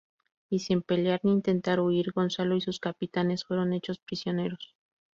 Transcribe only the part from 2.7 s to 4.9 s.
capitanes fueron hechos prisioneros.